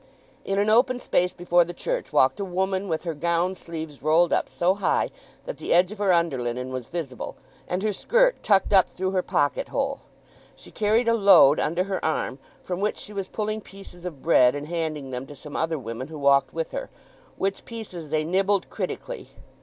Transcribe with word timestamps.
In 0.43 0.57
an 0.57 0.67
open 0.67 0.99
space 0.99 1.31
before 1.31 1.63
the 1.63 1.75
church 1.75 2.11
walked 2.11 2.39
a 2.39 2.43
woman 2.43 2.87
with 2.87 3.03
her 3.03 3.13
gown 3.13 3.53
sleeves 3.53 4.01
rolled 4.01 4.33
up 4.33 4.49
so 4.49 4.73
high 4.73 5.11
that 5.45 5.57
the 5.59 5.71
edge 5.71 5.91
of 5.91 5.99
her 5.99 6.11
underlinen 6.11 6.71
was 6.73 6.87
visible, 6.87 7.35
and 7.67 7.83
her 7.83 7.93
skirt 7.93 8.41
tucked 8.41 8.73
up 8.73 8.89
through 8.89 9.11
her 9.11 9.21
pocket 9.21 9.67
hole. 9.67 10.01
She 10.55 10.71
carried 10.71 11.07
a 11.07 11.13
loaf 11.13 11.59
under 11.59 11.83
her 11.83 12.03
arm 12.03 12.39
from 12.63 12.79
which 12.79 12.97
she 12.97 13.13
was 13.13 13.27
pulling 13.27 13.61
pieces 13.61 14.03
of 14.03 14.23
bread, 14.23 14.55
and 14.55 14.67
handing 14.67 15.11
them 15.11 15.27
to 15.27 15.35
some 15.35 15.55
other 15.55 15.77
women 15.77 16.07
who 16.07 16.17
walked 16.17 16.51
with 16.51 16.71
her, 16.71 16.89
which 17.37 17.63
pieces 17.63 18.09
they 18.09 18.23
nibbled 18.23 18.71
critically. 18.71 19.29